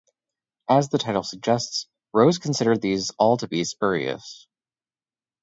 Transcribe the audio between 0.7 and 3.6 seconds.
the title suggests, Rose considered these all to